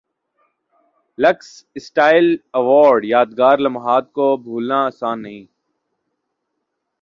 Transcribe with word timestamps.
looks 1.17 1.47
style 1.75 2.25
award 2.53 3.05
یادگار 3.05 3.57
لمحات 3.57 4.05
کو 4.13 4.25
بھولنا 4.37 4.79
اسان 4.85 5.21
نہیں 5.23 5.45